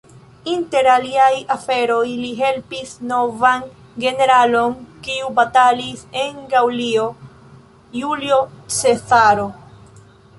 Inter 0.51 0.85
aliaj 0.91 1.33
aferoj, 1.55 2.05
li 2.21 2.29
helpis 2.39 2.93
novan 3.11 3.67
generalon, 4.05 4.73
kiu 5.07 5.29
batalis 5.41 6.01
en 6.23 6.39
Gaŭlio: 6.55 7.07
Julio 8.01 8.41
Cezaro. 8.79 9.47